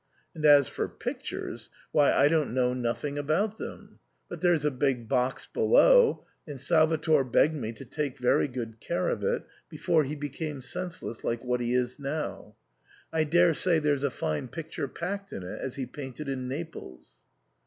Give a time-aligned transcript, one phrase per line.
[0.33, 5.07] And as for pictures— why, I don't know nothing about them; but there's a big
[5.07, 10.15] box below, and Salvator begged me to take very good care of it, before he
[10.15, 13.13] became senseless like what he now is..
[13.13, 17.17] I daresay there's a fine picture packed in it, as he painted in Naples."